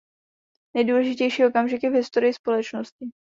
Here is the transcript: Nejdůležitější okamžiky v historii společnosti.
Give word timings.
Nejdůležitější 0.73 1.45
okamžiky 1.45 1.89
v 1.89 1.93
historii 1.93 2.33
společnosti. 2.33 3.05